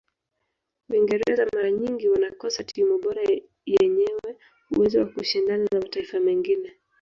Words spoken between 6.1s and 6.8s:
mengine